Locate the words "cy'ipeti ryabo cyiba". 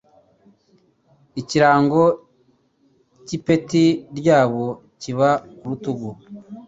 3.25-5.29